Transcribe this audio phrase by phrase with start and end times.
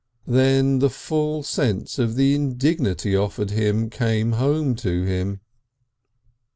[0.25, 5.41] Then the full sense of the indignity offered him came home to him.